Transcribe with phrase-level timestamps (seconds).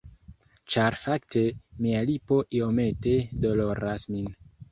[0.75, 1.43] Ĉar fakte
[1.87, 3.15] mia lipo iomete
[3.47, 4.35] doloras min.